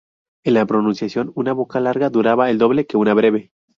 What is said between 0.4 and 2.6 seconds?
En la pronunciación, una vocal larga duraba el